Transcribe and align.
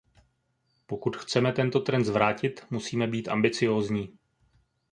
Pokud 0.85 1.17
chceme 1.17 1.51
tento 1.53 1.79
trend 1.79 2.03
zvrátit, 2.05 2.65
musíme 2.71 3.07
být 3.07 3.27
ambiciózní. 3.27 4.17